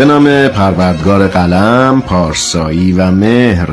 به 0.00 0.06
نام 0.06 0.48
پروردگار 0.48 1.28
قلم، 1.28 2.00
پارسایی 2.00 2.92
و 2.92 3.10
مهر. 3.10 3.68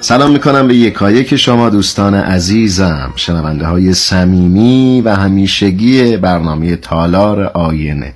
سلام 0.00 0.30
می‌کنم 0.30 0.68
به 0.68 0.74
یکایک 0.74 1.36
شما 1.36 1.70
دوستان 1.70 2.14
عزیزم 2.14 3.12
شنونده 3.16 3.66
های 3.66 3.94
سمیمی 3.94 5.02
و 5.04 5.14
همیشگی 5.14 6.16
برنامه 6.16 6.76
تالار 6.76 7.44
آینه. 7.44 8.14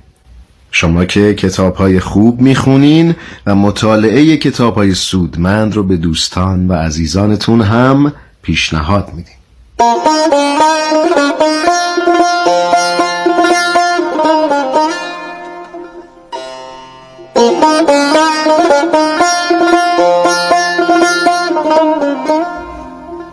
شما 0.71 1.05
که 1.05 1.33
کتاب 1.33 1.75
های 1.75 1.99
خوب 1.99 2.41
می‌خونین 2.41 3.15
و 3.45 3.55
مطالعه 3.55 4.37
کتاب 4.37 4.75
های 4.75 4.93
سودمند 4.93 5.75
رو 5.75 5.83
به 5.83 5.97
دوستان 5.97 6.67
و 6.67 6.73
عزیزانتون 6.73 7.61
هم 7.61 8.13
پیشنهاد 8.41 9.09
میدین. 9.15 9.37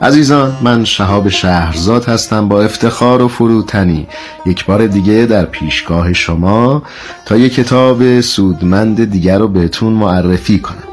عزیزان 0.04 0.56
من 0.62 0.84
شهاب 0.84 1.28
شهرزاد 1.28 2.04
هستم 2.04 2.48
با 2.48 2.62
افتخار 2.62 3.22
و 3.22 3.28
فروتنی. 3.28 4.06
یک 4.46 4.66
بار 4.66 4.86
دیگه 4.86 5.26
در 5.26 5.44
پیشگاه 5.44 6.12
شما 6.12 6.82
تا 7.26 7.36
یک 7.36 7.54
کتاب 7.54 8.20
سودمند 8.20 9.10
دیگر 9.10 9.38
رو 9.38 9.48
بهتون 9.48 9.92
معرفی 9.92 10.58
کنم. 10.58 10.88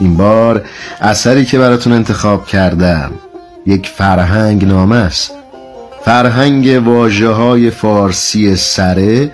این 0.00 0.16
بار 0.16 0.64
اثری 1.00 1.44
که 1.44 1.58
براتون 1.58 1.92
انتخاب 1.92 2.46
کردم 2.46 3.10
یک 3.66 3.88
فرهنگ 3.88 4.64
نامه 4.64 4.96
است. 4.96 5.32
فرهنگ 6.04 6.82
واجه 6.86 7.28
های 7.28 7.70
فارسی 7.70 8.56
سره 8.56 9.32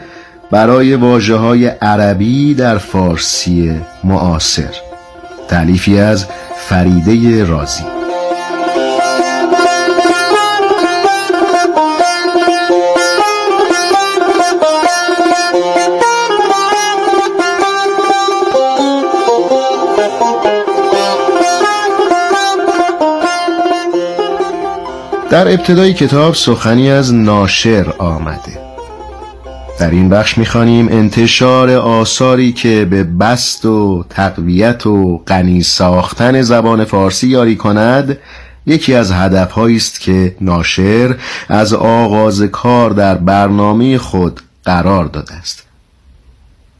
برای 0.51 0.95
واجه 0.95 1.35
های 1.37 1.67
عربی 1.67 2.55
در 2.55 2.79
فارسی 2.79 3.81
معاصر. 4.05 4.75
تعلیفی 5.49 5.99
از 5.99 6.27
فریده 6.57 7.45
رازی. 7.45 7.85
در 25.31 25.49
ابتدای 25.49 25.95
کتاب 25.95 26.35
سخنی 26.35 26.91
از 26.91 27.15
ناشر 27.15 27.93
آمده. 27.99 28.68
در 29.79 29.91
این 29.91 30.09
بخش 30.09 30.39
می‌خوانیم 30.39 30.89
انتشار 30.89 31.71
آثاری 31.71 32.53
که 32.53 32.85
به 32.91 33.05
بست 33.05 33.67
و 33.67 34.05
تقویت 34.11 34.87
و 34.87 35.19
غنی 35.27 35.63
ساختن 35.63 36.43
زبان 36.43 36.85
فارسی 36.85 37.29
یاری 37.29 37.57
کند 37.57 38.19
یکی 38.67 38.95
از 38.95 39.13
هدفهایی 39.13 39.77
است 39.77 40.01
که 40.01 40.37
ناشر 40.41 41.17
از 41.49 41.75
آغاز 41.75 42.43
کار 42.43 42.91
در 42.91 43.15
برنامه 43.15 43.99
خود 43.99 44.41
قرار 44.65 45.05
داده 45.05 45.35
است. 45.35 45.63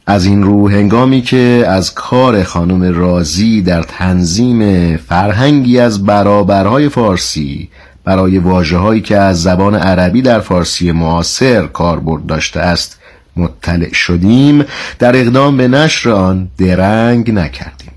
از 0.05 0.25
این 0.25 0.43
رو 0.43 0.69
هنگامی 0.69 1.21
که 1.21 1.65
از 1.67 1.93
کار 1.93 2.43
خانم 2.43 2.83
رازی 2.95 3.61
در 3.61 3.83
تنظیم 3.83 4.97
فرهنگی 4.97 5.79
از 5.79 6.05
برابرهای 6.05 6.89
فارسی 6.89 7.69
برای 8.09 8.37
واجه 8.37 8.99
که 8.99 9.17
از 9.17 9.43
زبان 9.43 9.75
عربی 9.75 10.21
در 10.21 10.39
فارسی 10.39 10.91
معاصر 10.91 11.67
کاربرد 11.67 12.25
داشته 12.25 12.59
است 12.59 12.99
مطلع 13.37 13.93
شدیم. 13.93 14.65
در 14.99 15.15
اقدام 15.15 15.57
به 15.57 15.67
نشر 15.67 16.09
آن 16.09 16.47
درنگ 16.57 17.31
نکردیم. 17.31 17.91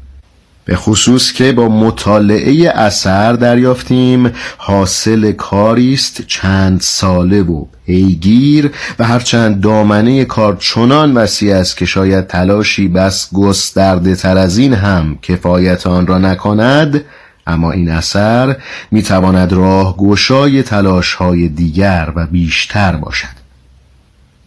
به 0.64 0.76
خصوص 0.76 1.32
که 1.32 1.52
با 1.52 1.68
مطالعه 1.68 2.70
اثر 2.70 3.32
دریافتیم 3.32 4.32
حاصل 4.58 5.32
کاری 5.32 5.94
است 5.94 6.22
چند 6.26 6.80
ساله 6.80 7.42
و 7.42 7.64
ایگیر 7.84 8.70
و 8.98 9.04
هرچند 9.04 9.60
دامنه 9.60 10.24
کار 10.24 10.56
چنان 10.56 11.14
وسیع 11.14 11.56
است 11.56 11.76
که 11.76 11.86
شاید 11.86 12.26
تلاشی 12.26 12.88
بس 12.88 13.28
گسترده 13.34 14.14
تر 14.14 14.38
از 14.38 14.58
این 14.58 14.74
هم 14.74 15.18
کفایت 15.22 15.86
آن 15.86 16.06
را 16.06 16.18
نکند 16.18 17.04
اما 17.46 17.72
این 17.72 17.90
اثر 17.90 18.56
می‌تواند 18.90 19.52
راه 19.52 19.96
گوشای 19.96 20.62
تلاش 20.62 21.14
های 21.14 21.48
دیگر 21.48 22.12
و 22.16 22.26
بیشتر 22.26 22.96
باشد. 22.96 23.42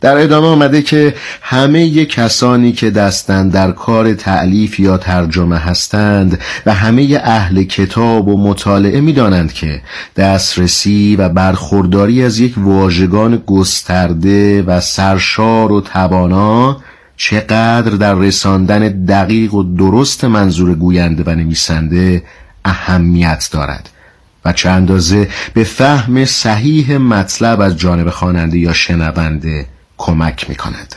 در 0.02 0.18
ادامه 0.18 0.48
آمده 0.48 0.82
که 0.82 1.16
همه 1.42 2.06
کسانی 2.06 2.72
که 2.72 2.90
دستند 2.90 3.52
در 3.52 3.72
کار 3.72 4.14
تعلیف 4.14 4.80
یا 4.80 4.98
ترجمه 4.98 5.58
هستند 5.58 6.40
و 6.66 6.74
همه 6.74 7.22
اهل 7.24 7.64
کتاب 7.64 8.28
و 8.28 8.48
مطالعه 8.48 9.02
می‌دانند 9.02 9.54
که 9.54 9.82
دسترسی 10.16 11.16
و 11.16 11.30
برخورداری 11.30 12.24
از 12.24 12.40
یک 12.40 12.54
واژگان 12.58 13.38
گسترده 13.38 14.64
و 14.64 14.80
سرشار 14.80 15.72
و 15.72 15.82
توانا 15.82 16.78
چقدر 17.18 17.92
در 17.92 18.14
رساندن 18.14 19.06
دقیق 19.06 19.54
و 19.54 19.64
درست 19.64 20.24
منظور 20.24 20.76
گوینده 20.76 21.24
و 21.26 21.36
نویسنده 21.36 22.24
اهمیت 22.66 23.50
دارد 23.52 23.90
و 24.46 24.54
چه 24.54 24.70
اندازه 24.70 25.30
به 25.54 25.64
فهم 25.64 26.26
صحیح 26.26 26.98
مطلب 26.98 27.62
از 27.62 27.78
جانب 27.78 28.10
خواننده 28.10 28.58
یا 28.58 28.74
شنونده 28.74 29.66
کمک 29.98 30.50
می 30.50 30.56
کند. 30.56 30.96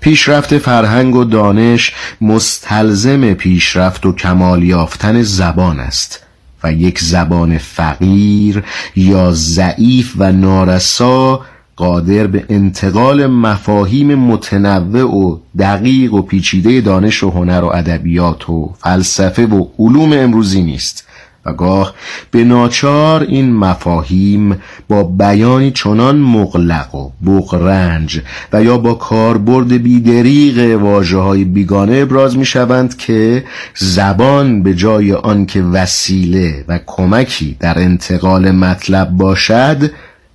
پیشرفت 0.00 0.58
فرهنگ 0.58 1.16
و 1.16 1.24
دانش 1.24 1.92
مستلزم 2.20 3.34
پیشرفت 3.34 4.06
و 4.06 4.12
کمال 4.12 4.62
یافتن 4.62 5.22
زبان 5.22 5.80
است 5.80 6.20
و 6.64 6.72
یک 6.72 7.00
زبان 7.00 7.58
فقیر 7.58 8.62
یا 8.96 9.32
ضعیف 9.32 10.14
و 10.16 10.32
نارسا 10.32 11.40
قادر 11.78 12.26
به 12.26 12.44
انتقال 12.48 13.26
مفاهیم 13.26 14.14
متنوع 14.14 15.14
و 15.14 15.38
دقیق 15.58 16.14
و 16.14 16.22
پیچیده 16.22 16.80
دانش 16.80 17.22
و 17.22 17.30
هنر 17.30 17.64
و 17.64 17.66
ادبیات 17.66 18.50
و 18.50 18.74
فلسفه 18.78 19.46
و 19.46 19.66
علوم 19.78 20.12
امروزی 20.12 20.62
نیست. 20.62 21.08
و 21.46 21.52
گاه 21.52 21.94
به 22.30 22.44
ناچار 22.44 23.22
این 23.22 23.52
مفاهیم 23.52 24.56
با 24.88 25.02
بیانی 25.02 25.70
چنان 25.70 26.16
مغلق 26.16 26.94
و 26.94 27.10
بغرنج 27.26 28.20
و 28.52 28.64
یا 28.64 28.78
با 28.78 28.94
کاربرد 28.94 29.82
بیدریق 29.82 30.80
واجه 30.82 31.18
های 31.18 31.44
بیگانه 31.44 31.96
ابراز 31.96 32.36
می 32.36 32.44
شوند 32.44 32.96
که 32.96 33.44
زبان 33.76 34.62
به 34.62 34.74
جای 34.74 35.12
آنکه 35.12 35.62
وسیله 35.62 36.64
و 36.68 36.78
کمکی 36.86 37.56
در 37.60 37.78
انتقال 37.78 38.50
مطلب 38.50 39.10
باشد 39.10 39.90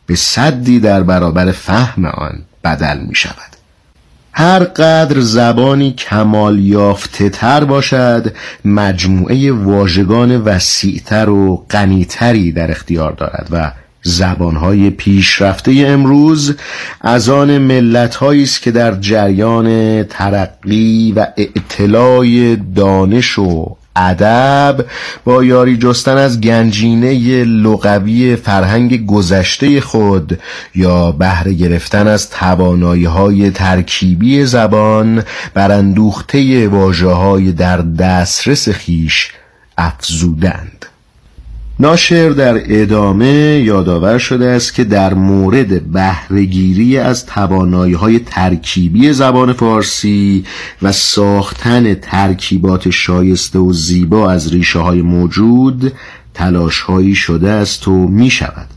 به 0.06 0.16
صدی 0.16 0.80
در 0.80 1.04
برابر 1.04 1.52
فهم 1.52 2.06
آن 2.06 2.42
بدل 2.64 3.00
می 3.00 3.16
شود. 3.16 3.54
هر 4.34 4.60
قدر 4.60 5.20
زبانی 5.20 5.92
کمال 5.92 6.60
یافته 6.60 7.30
تر 7.30 7.64
باشد 7.64 8.36
مجموعه 8.66 9.52
واژگان 9.52 10.38
وسیعتر 10.38 11.30
و 11.30 11.66
غنیتری 11.70 12.52
در 12.52 12.72
اختیار 12.72 13.12
دارد 13.12 13.48
و 13.52 13.72
زبانهای 14.04 14.90
پیشرفته 14.90 15.72
امروز 15.88 16.56
از 17.02 17.30
آن 17.30 17.58
ملتهایی 17.58 18.44
است 18.44 18.62
که 18.62 18.72
در 18.72 18.96
جریان 18.96 20.04
ترقی 20.04 21.14
و 21.16 21.28
اطلاع 21.38 22.56
دانش 22.56 23.40
و 23.40 23.76
ادب 23.96 24.86
با 25.26 25.44
یاری 25.44 25.78
جستن 25.78 26.18
از 26.18 26.42
گنجینه 26.42 27.44
لغوی 27.44 28.36
فرهنگ 28.36 29.06
گذشته 29.06 29.82
خود 29.82 30.40
یا 30.76 31.12
بهره 31.12 31.54
گرفتن 31.54 32.08
از 32.08 32.30
توانایی 32.30 33.06
های 33.06 33.50
ترکیبی 33.50 34.46
زبان 34.46 35.24
بر 35.54 35.72
اندوخته 35.72 36.68
واژه 36.68 37.52
در 37.52 37.78
دسترس 37.78 38.70
خیش 38.70 39.32
افزودند. 39.78 40.86
ناشر 41.80 42.30
در 42.30 42.82
ادامه 42.82 43.62
یادآور 43.66 44.18
شده 44.18 44.46
است 44.50 44.74
که 44.74 44.84
در 44.84 45.14
مورد 45.14 45.86
بهرهگیری 45.86 46.98
از 46.98 47.26
توانایی 47.26 47.94
های 47.94 48.20
ترکیبی 48.20 49.14
زبان 49.14 49.54
فارسی 49.54 50.46
و 50.82 50.92
ساختن 50.92 51.94
ترکیبات 51.94 52.90
شایسته 52.90 53.60
و 53.60 53.74
زیبا 53.74 54.32
از 54.32 54.54
ریشه 54.54 54.80
های 54.80 55.02
موجود 55.02 55.94
تلاش 56.34 56.80
هایی 56.80 57.16
شده 57.16 57.50
است 57.50 57.88
و 57.88 58.08
می 58.08 58.30
شود 58.30 58.68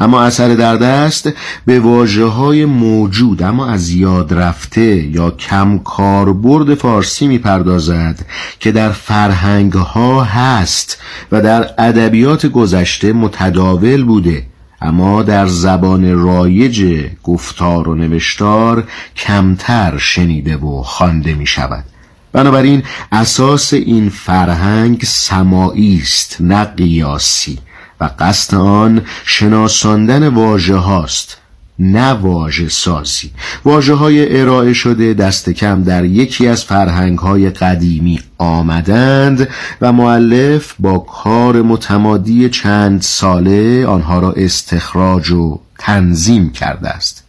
اما 0.00 0.22
اثر 0.22 0.54
در 0.54 0.76
دست 0.76 1.32
به 1.66 1.80
واجه 1.80 2.24
های 2.24 2.64
موجود 2.64 3.42
اما 3.42 3.66
از 3.66 3.90
یاد 3.90 4.34
رفته 4.34 4.96
یا 4.96 5.30
کم 5.30 5.78
کاربرد 5.78 6.74
فارسی 6.74 7.26
می‌پردازد 7.26 8.18
که 8.60 8.72
در 8.72 8.90
فرهنگ 8.90 9.72
ها 9.72 10.24
هست 10.24 10.98
و 11.32 11.42
در 11.42 11.70
ادبیات 11.78 12.46
گذشته 12.46 13.12
متداول 13.12 14.04
بوده 14.04 14.46
اما 14.82 15.22
در 15.22 15.46
زبان 15.46 16.14
رایج 16.14 17.06
گفتار 17.22 17.88
و 17.88 17.94
نوشتار 17.94 18.88
کمتر 19.16 19.98
شنیده 19.98 20.56
و 20.56 20.82
خوانده 20.82 21.34
می 21.34 21.46
شود 21.46 21.84
بنابراین 22.32 22.82
اساس 23.12 23.72
این 23.72 24.08
فرهنگ 24.08 25.02
سماعی 25.04 26.00
است 26.02 26.36
نه 26.40 26.64
قیاسی. 26.64 27.58
و 28.00 28.10
قصد 28.18 28.54
آن 28.54 29.02
شناساندن 29.24 30.28
واژه 30.28 30.76
هاست 30.76 31.36
نه 31.80 32.12
واژه 32.12 32.68
سازی. 32.68 33.30
واژه 33.64 33.94
های 33.94 34.40
ارائه 34.40 34.72
شده 34.72 35.14
دست 35.14 35.50
کم 35.50 35.82
در 35.82 36.04
یکی 36.04 36.48
از 36.48 36.64
فرهنگ 36.64 37.18
های 37.18 37.50
قدیمی 37.50 38.20
آمدند 38.38 39.48
و 39.80 39.92
معلف 39.92 40.74
با 40.78 40.98
کار 40.98 41.62
متمادی 41.62 42.48
چند 42.48 43.02
ساله 43.02 43.86
آنها 43.86 44.18
را 44.18 44.32
استخراج 44.32 45.30
و 45.30 45.60
تنظیم 45.78 46.52
کرده 46.52 46.88
است. 46.88 47.24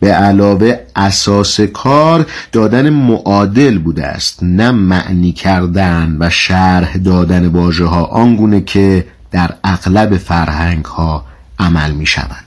به 0.00 0.12
علاوه 0.12 0.80
اساس 0.96 1.60
کار 1.60 2.26
دادن 2.52 2.90
معادل 2.90 3.78
بوده 3.78 4.06
است 4.06 4.38
نه 4.42 4.70
معنی 4.70 5.32
کردن 5.32 6.16
و 6.20 6.30
شرح 6.30 6.96
دادن 6.96 7.46
واژه 7.46 7.84
ها 7.84 8.04
آنگونه 8.04 8.60
که 8.60 9.04
در 9.32 9.54
اغلب 9.64 10.16
فرهنگ 10.16 10.84
ها 10.84 11.24
عمل 11.58 11.90
می 11.90 12.06
شود 12.06 12.44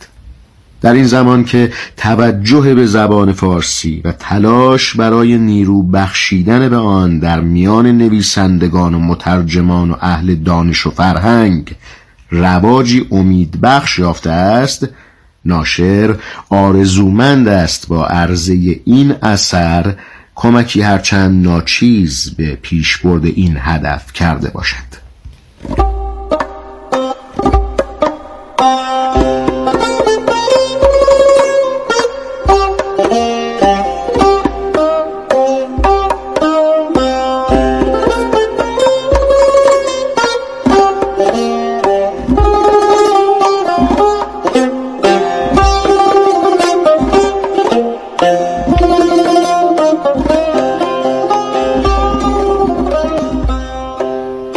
در 0.81 0.93
این 0.93 1.05
زمان 1.05 1.43
که 1.43 1.73
توجه 1.97 2.75
به 2.75 2.85
زبان 2.85 3.33
فارسی 3.33 4.01
و 4.05 4.11
تلاش 4.11 4.95
برای 4.95 5.37
نیرو 5.37 5.83
بخشیدن 5.83 6.69
به 6.69 6.77
آن 6.77 7.19
در 7.19 7.41
میان 7.41 7.87
نویسندگان 7.87 8.93
و 8.93 8.99
مترجمان 8.99 9.91
و 9.91 9.95
اهل 10.01 10.35
دانش 10.35 10.87
و 10.87 10.91
فرهنگ 10.91 11.75
رواجی 12.29 13.07
امید 13.11 13.61
بخش 13.61 13.99
یافته 13.99 14.31
است 14.31 14.87
ناشر 15.45 16.15
آرزومند 16.49 17.47
است 17.47 17.87
با 17.87 18.05
عرضه 18.05 18.81
این 18.85 19.15
اثر 19.21 19.95
کمکی 20.35 20.81
هرچند 20.81 21.47
ناچیز 21.47 22.35
به 22.37 22.55
پیشبرد 22.61 23.25
این 23.25 23.57
هدف 23.59 24.13
کرده 24.13 24.49
باشد. 24.49 25.94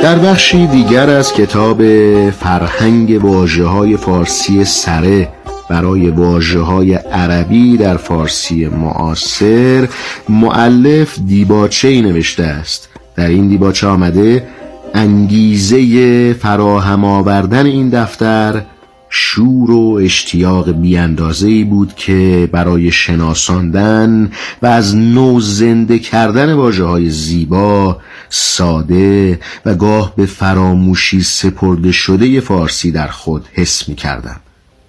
در 0.08 0.18
بخشی 0.18 0.66
دیگر 0.66 1.10
از 1.10 1.32
کتاب 1.32 1.82
فرهنگ 2.30 3.24
واجه 3.24 3.64
های 3.64 3.96
فارسی 3.96 4.64
سره 4.64 5.28
برای 5.70 6.10
واجه 6.10 6.60
های 6.60 6.94
عربی 6.94 7.76
در 7.76 7.96
فارسی 7.96 8.66
معاصر 8.66 9.88
معلف 10.28 11.18
دیباچه 11.26 12.02
نوشته 12.02 12.42
است. 12.42 12.88
در 13.16 13.28
این 13.28 13.48
دیباچه 13.48 13.86
آمده 13.86 14.48
انگیزه 14.94 16.32
فراهم 16.32 17.04
آوردن 17.04 17.66
این 17.66 17.88
دفتر 17.88 18.62
شور 19.10 19.70
و 19.70 20.00
اشتیاق 20.02 20.70
بیاندازه 20.70 21.64
بود 21.64 21.94
که 21.94 22.48
برای 22.52 22.90
شناساندن 22.90 24.30
و 24.62 24.66
از 24.66 24.96
نو 24.96 25.40
زنده 25.40 25.98
کردن 25.98 26.52
واجه 26.52 26.84
های 26.84 27.10
زیبا 27.10 27.98
ساده 28.28 29.40
و 29.66 29.74
گاه 29.74 30.12
به 30.16 30.26
فراموشی 30.26 31.22
سپرده 31.22 31.92
شده 31.92 32.40
فارسی 32.40 32.92
در 32.92 33.08
خود 33.08 33.46
حس 33.52 33.88
می 33.88 33.94
کردم. 33.94 34.40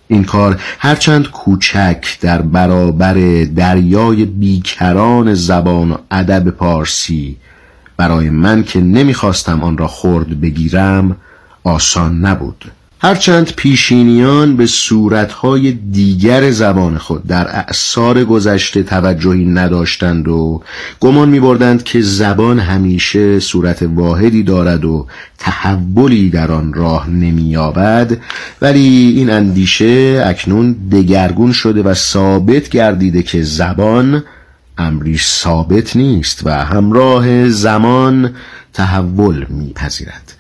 این 0.07 0.23
کار 0.23 0.61
هرچند 0.79 1.31
کوچک 1.31 2.19
در 2.21 2.41
برابر 2.41 3.43
دریای 3.55 4.25
بیکران 4.25 5.33
زبان 5.33 5.91
و 5.91 5.97
ادب 6.11 6.49
پارسی 6.49 7.37
برای 7.97 8.29
من 8.29 8.63
که 8.63 8.81
نمی‌خواستم 8.81 9.63
آن 9.63 9.77
را 9.77 9.87
خورد 9.87 10.41
بگیرم 10.41 11.17
آسان 11.63 12.19
نبود 12.19 12.71
هرچند 13.01 13.53
پیشینیان 13.55 14.57
به 14.57 14.65
صورتهای 14.65 15.71
دیگر 15.71 16.51
زبان 16.51 16.97
خود 16.97 17.27
در 17.27 17.47
اعثار 17.47 18.23
گذشته 18.23 18.83
توجهی 18.83 19.45
نداشتند 19.45 20.27
و 20.27 20.61
گمان 20.99 21.29
می 21.29 21.39
بردند 21.39 21.83
که 21.83 22.01
زبان 22.01 22.59
همیشه 22.59 23.39
صورت 23.39 23.83
واحدی 23.83 24.43
دارد 24.43 24.85
و 24.85 25.07
تحولی 25.37 26.29
در 26.29 26.51
آن 26.51 26.73
راه 26.73 27.09
نمییابد 27.09 28.17
ولی 28.61 29.13
این 29.17 29.29
اندیشه 29.29 30.23
اکنون 30.25 30.75
دگرگون 30.91 31.51
شده 31.51 31.83
و 31.83 31.93
ثابت 31.93 32.69
گردیده 32.69 33.23
که 33.23 33.43
زبان 33.43 34.23
امری 34.77 35.17
ثابت 35.17 35.95
نیست 35.95 36.41
و 36.45 36.49
همراه 36.49 37.49
زمان 37.49 38.33
تحول 38.73 39.45
میپذیرد. 39.49 40.38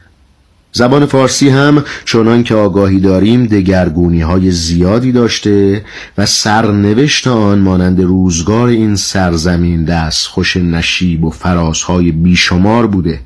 زبان 0.71 1.05
فارسی 1.05 1.49
هم 1.49 1.83
چنان 2.05 2.43
که 2.43 2.55
آگاهی 2.55 2.99
داریم 2.99 3.45
دگرگونی 3.45 4.21
های 4.21 4.51
زیادی 4.51 5.11
داشته 5.11 5.85
و 6.17 6.25
سرنوشت 6.25 7.27
آن 7.27 7.59
مانند 7.59 8.01
روزگار 8.01 8.67
این 8.67 8.95
سرزمین 8.95 9.85
دست 9.85 10.27
خوش 10.27 10.57
نشیب 10.57 11.23
و 11.23 11.29
فرازهای 11.29 12.11
بیشمار 12.11 12.87
بوده. 12.87 13.19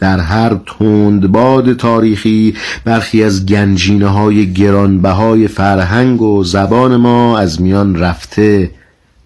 در 0.00 0.20
هر 0.20 0.60
تندباد 0.78 1.72
تاریخی 1.72 2.54
برخی 2.84 3.24
از 3.24 3.46
گنجینه 3.46 4.06
های 4.06 4.52
گرانبهای 4.52 5.48
فرهنگ 5.48 6.22
و 6.22 6.44
زبان 6.44 6.96
ما 6.96 7.38
از 7.38 7.62
میان 7.62 7.98
رفته. 7.98 8.70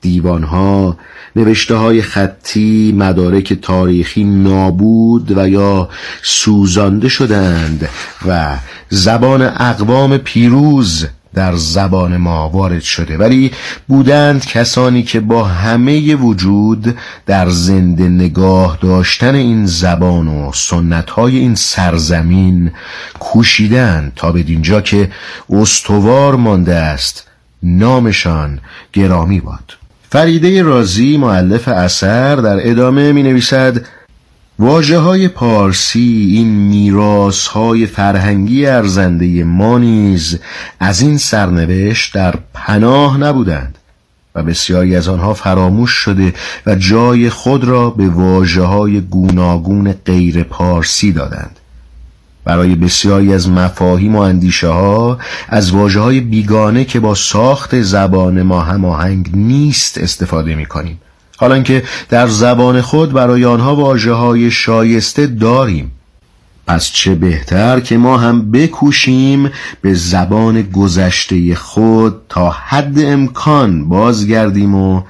دیوانها 0.02 0.96
نوشته 1.36 1.74
های 1.74 2.02
خطی 2.02 2.94
مدارک 2.96 3.52
تاریخی 3.52 4.24
نابود 4.24 5.38
و 5.38 5.48
یا 5.48 5.88
سوزانده 6.22 7.08
شدند 7.08 7.88
و 8.26 8.56
زبان 8.88 9.42
اقوام 9.42 10.18
پیروز 10.18 11.06
در 11.34 11.56
زبان 11.56 12.16
ما 12.16 12.48
وارد 12.48 12.80
شده. 12.82 13.16
ولی 13.16 13.50
بودند 13.88 14.46
کسانی 14.46 15.02
که 15.02 15.20
با 15.20 15.44
همه 15.44 16.14
وجود 16.14 16.96
در 17.26 17.48
زنده 17.48 18.08
نگاه 18.08 18.78
داشتن 18.82 19.34
این 19.34 19.66
زبان 19.66 20.28
و 20.28 20.52
سنت 20.54 21.10
های 21.10 21.38
این 21.38 21.54
سرزمین 21.54 22.70
کوشیدند 23.18 24.12
تا 24.16 24.32
به 24.32 24.42
دینجا 24.42 24.80
که 24.80 25.10
استوار 25.50 26.36
مانده 26.36 26.74
است 26.74 27.26
نامشان 27.62 28.58
گرامی 28.92 29.40
باد. 29.40 29.81
فریده 30.12 30.62
رازی 30.62 31.16
معلف 31.16 31.68
اثر 31.68 32.36
در 32.36 32.70
ادامه 32.70 33.12
می 33.12 33.22
نویسد 33.22 33.86
واجه 34.58 34.98
های 34.98 35.28
پارسی 35.28 36.32
این 36.36 36.48
میراس 36.48 37.46
های 37.46 37.86
فرهنگی 37.86 38.66
ارزنده 38.66 39.44
ما 39.44 39.78
نیز 39.78 40.38
از 40.80 41.00
این 41.00 41.18
سرنوشت 41.18 42.14
در 42.14 42.34
پناه 42.54 43.18
نبودند 43.18 43.78
و 44.34 44.42
بسیاری 44.42 44.96
از 44.96 45.08
آنها 45.08 45.34
فراموش 45.34 45.90
شده 45.90 46.34
و 46.66 46.74
جای 46.74 47.30
خود 47.30 47.64
را 47.64 47.90
به 47.90 48.08
واجه 48.08 48.62
های 48.62 49.00
گوناگون 49.00 49.92
غیر 49.92 50.42
پارسی 50.42 51.12
دادند. 51.12 51.58
برای 52.44 52.74
بسیاری 52.74 53.34
از 53.34 53.48
مفاهیم 53.48 54.16
و 54.16 54.18
اندیشه 54.18 54.68
ها 54.68 55.18
از 55.48 55.70
واجه 55.70 56.00
های 56.00 56.20
بیگانه 56.20 56.84
که 56.84 57.00
با 57.00 57.14
ساخت 57.14 57.80
زبان 57.82 58.42
ما 58.42 58.60
هماهنگ 58.60 59.30
نیست 59.34 59.98
استفاده 59.98 60.54
می 60.54 60.66
کنیم 60.66 61.00
حالا 61.36 61.62
که 61.62 61.82
در 62.08 62.26
زبان 62.26 62.80
خود 62.80 63.12
برای 63.12 63.44
آنها 63.44 63.76
واجه 63.76 64.12
های 64.12 64.50
شایسته 64.50 65.26
داریم 65.26 65.92
پس 66.66 66.90
چه 66.92 67.14
بهتر 67.14 67.80
که 67.80 67.98
ما 67.98 68.18
هم 68.18 68.50
بکوشیم 68.50 69.50
به 69.82 69.94
زبان 69.94 70.62
گذشته 70.62 71.54
خود 71.54 72.14
تا 72.28 72.50
حد 72.50 72.98
امکان 72.98 73.88
بازگردیم 73.88 74.74
و 74.74 75.02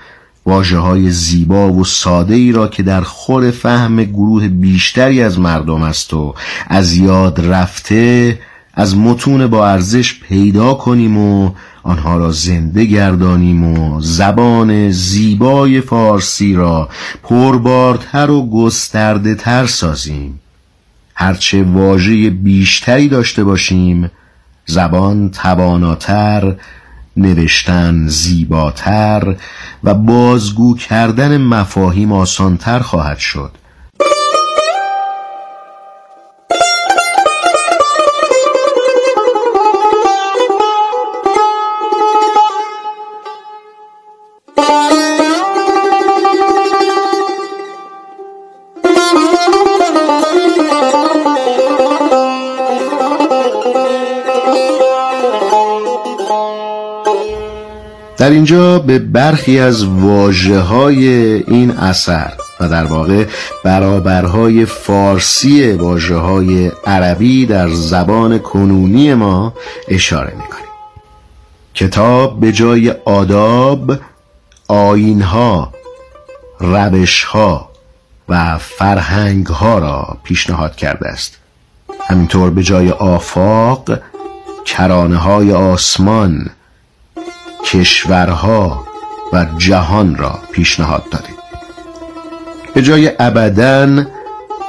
واجه 0.47 0.79
های 0.79 1.11
زیبا 1.11 1.73
و 1.73 1.85
ساده 1.85 2.35
ای 2.35 2.53
را 2.53 2.69
که 2.69 2.83
در 2.83 3.01
خور 3.01 3.51
فهم 3.51 4.05
گروه 4.05 4.49
بیشتری 4.49 5.23
از 5.23 5.39
مردم 5.39 5.83
است 5.83 6.15
و 6.15 6.35
از 6.69 6.97
یاد 6.97 7.47
رفته 7.47 8.39
از 8.75 8.97
متون 8.97 9.47
با 9.47 9.69
ارزش 9.69 10.21
پیدا 10.21 10.75
کنیم 10.75 11.19
و 11.19 11.51
آنها 11.83 12.17
را 12.17 12.33
زنده 12.33 12.85
گردانیم 12.85 13.65
و 13.65 14.01
زبان 14.01 14.91
زیبای 14.91 15.81
فارسی 15.81 16.55
را 16.55 16.89
پربارتر 17.23 18.31
و 18.31 18.51
گسترده 18.51 19.35
تر 19.35 19.67
سازیم. 19.67 20.41
هرچه 21.15 21.63
واژه 21.63 22.31
بیشتری 22.31 23.09
داشته 23.09 23.45
باشیم 23.45 24.11
زبان 24.67 25.31
تواناتر 25.31 26.57
نوشتن 27.17 28.07
زیباتر 28.09 29.37
و 29.85 29.95
بازگو 29.95 30.77
کردن 30.77 31.39
مفاهیم 31.39 32.13
آسانتر 32.13 32.79
خواهد 32.79 33.19
شد. 33.19 33.62
به 58.79 58.99
برخی 58.99 59.59
از 59.59 59.85
واجه 59.85 60.59
های 60.59 61.07
این 61.47 61.71
اثر 61.71 62.33
و 62.61 62.69
در 62.69 62.85
واقع 62.85 63.27
برابرهای 63.65 64.65
فارسی 64.65 65.73
واجه 65.73 66.15
های 66.15 66.71
عربی 66.87 67.47
در 67.47 67.69
زبان 67.69 68.39
کنونی 68.39 69.15
ما 69.15 69.55
اشاره 69.89 70.33
می‌کنیم. 70.35 70.63
کتاب 71.75 72.41
به 72.41 72.53
جای 72.53 72.91
آداب 73.05 73.93
آینها 74.69 75.73
روشها 76.61 77.71
و 78.29 78.59
فرهنگها 78.59 79.79
را 79.79 80.17
پیشنهاد 80.25 80.77
کرده 80.77 81.09
است. 81.09 81.39
همینطور 82.09 82.51
به 82.51 82.63
جای 82.63 82.91
آفاق 82.91 83.91
کرانه 84.65 85.17
های 85.17 85.53
آسمان 85.53 86.51
کشورها 87.65 88.87
و 89.33 89.47
جهان 89.59 90.17
را 90.17 90.39
پیشنهاد 90.53 91.05
دادیم. 91.11 91.37
به 92.75 92.83
جای 92.83 93.13
ابدا 93.19 94.07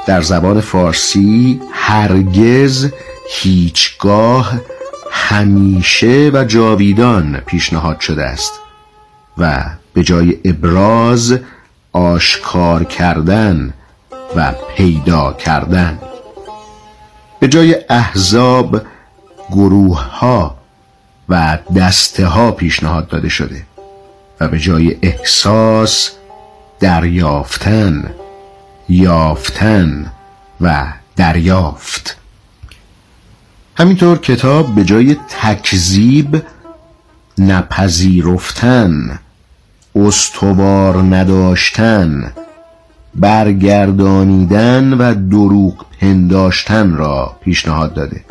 در 0.06 0.22
زبان 0.22 0.60
فارسی 0.60 1.60
هرگز 1.72 2.90
هیچگاه 3.30 4.60
همیشه 5.10 6.30
و 6.34 6.44
جاویدان 6.44 7.40
پیشنهاد 7.46 8.00
شده 8.00 8.24
است 8.24 8.52
و 9.38 9.64
به 9.94 10.02
جای 10.02 10.38
ابراز 10.44 11.38
آشکار 11.92 12.84
کردن 12.84 13.74
و 14.36 14.52
پیدا 14.76 15.32
کردن. 15.32 15.98
به 17.40 17.48
جای 17.48 17.76
احزاب 17.88 18.82
گروه 19.50 20.00
ها 20.00 20.56
و 21.28 21.58
دسته 21.76 22.26
ها 22.26 22.52
پیشنهاد 22.52 23.08
داده 23.08 23.28
شده 23.28 23.66
و 24.40 24.48
به 24.48 24.58
جای 24.58 24.96
احساس 25.02 26.10
دریافتن 26.80 28.14
یافتن 28.88 30.12
و 30.60 30.86
دریافت. 31.16 32.16
همینطور 33.76 34.18
کتاب 34.18 34.74
به 34.74 34.84
جای 34.84 35.16
تکذیب 35.42 36.42
نپذیرفتن 37.38 39.18
استوار 39.96 41.02
نداشتن 41.02 42.32
برگردانیدن 43.14 44.92
و 44.92 45.14
دروغ 45.14 45.86
پنداشتن 46.00 46.94
را 46.94 47.36
پیشنهاد 47.40 47.94
داده 47.94 48.24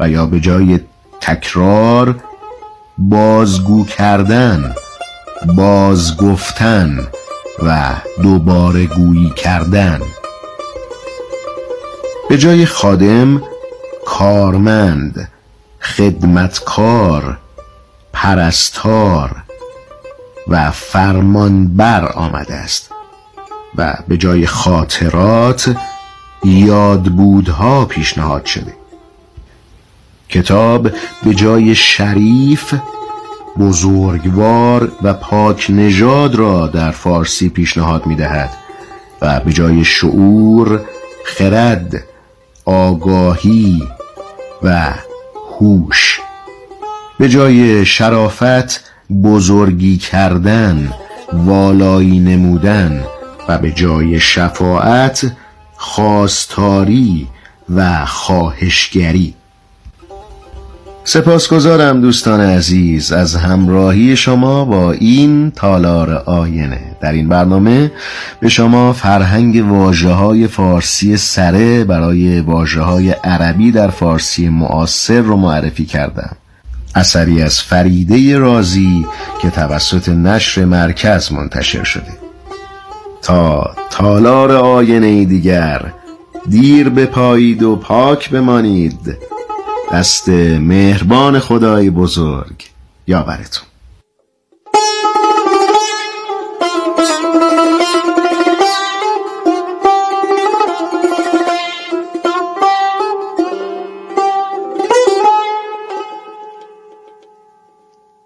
و 0.00 0.10
یا 0.10 0.26
به 0.26 0.40
جای 0.40 0.80
تکرار 1.20 2.20
بازگو 2.98 3.84
کردن 3.86 4.74
بازگفتن 5.56 7.08
و 7.62 7.94
دوباره 8.22 8.86
گویی 8.86 9.30
کردن. 9.36 10.00
به 12.28 12.38
جای 12.38 12.66
خادم 12.66 13.42
کارمند 14.06 15.28
خدمتکار 15.80 17.38
پرستار 18.12 19.36
و 20.48 20.70
فرمانبر 20.70 22.12
آمده 22.12 22.54
است 22.54 22.90
و 23.76 23.94
به 24.08 24.16
جای 24.16 24.46
خاطرات 24.46 25.76
یادبودها 26.44 27.84
پیشنهاد 27.84 28.44
شده. 28.44 28.81
کتاب 30.32 30.90
به 31.24 31.34
جای 31.34 31.74
شریف 31.74 32.74
بزرگوار 33.58 34.92
و 35.02 35.14
پاک 35.14 35.66
نژاد 35.70 36.34
را 36.34 36.66
در 36.66 36.90
فارسی 36.90 37.48
پیشنهاد 37.48 38.06
می 38.06 38.16
دهد 38.16 38.50
و 39.22 39.40
به 39.40 39.52
جای 39.52 39.84
شعور 39.84 40.80
خرد 41.24 42.04
آگاهی 42.64 43.82
و 44.62 44.92
هوش 45.58 46.20
به 47.18 47.28
جای 47.28 47.86
شرافت 47.86 48.84
بزرگی 49.24 49.96
کردن 49.96 50.92
والایی 51.32 52.18
نمودن 52.18 53.04
و 53.48 53.58
به 53.58 53.72
جای 53.72 54.20
شفاعت 54.20 55.32
خواستاری 55.76 57.28
و 57.74 58.04
خواهشگری. 58.04 59.34
سپاسگزارم 61.04 62.00
دوستان 62.00 62.40
عزیز 62.40 63.12
از 63.12 63.36
همراهی 63.36 64.16
شما 64.16 64.64
با 64.64 64.92
این 64.92 65.50
تالار 65.50 66.12
آینه. 66.26 66.96
در 67.00 67.12
این 67.12 67.28
برنامه 67.28 67.92
به 68.40 68.48
شما 68.48 68.92
فرهنگ 68.92 69.64
واجه 69.68 70.10
های 70.10 70.46
فارسی 70.48 71.16
سره 71.16 71.84
برای 71.84 72.40
واجه 72.40 72.80
های 72.80 73.10
عربی 73.10 73.72
در 73.72 73.88
فارسی 73.90 74.48
معاصر 74.48 75.20
رو 75.20 75.36
معرفی 75.36 75.84
کردم. 75.84 76.36
اثری 76.94 77.42
از 77.42 77.60
فریده 77.60 78.38
رازی 78.38 79.06
که 79.42 79.50
توسط 79.50 80.08
نشر 80.08 80.64
مرکز 80.64 81.32
منتشر 81.32 81.84
شده. 81.84 82.12
تا 83.22 83.70
تالار 83.90 84.52
آینه 84.52 85.24
دیگر 85.24 85.92
دیر 86.48 86.88
بپایید 86.88 87.62
و 87.62 87.76
پاک 87.76 88.30
بمانید. 88.30 89.16
دست 89.92 90.28
مهربان 90.58 91.38
خدای 91.38 91.90
بزرگ. 91.90 92.68
یا 93.06 93.22
براتون 93.22 93.71